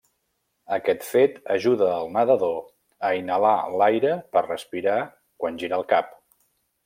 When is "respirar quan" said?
4.49-5.61